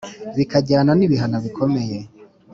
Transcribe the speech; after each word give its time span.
bikajyana 0.37 0.91
ni 0.95 1.05
bihano 1.11 1.37
bikomeye 1.45 1.97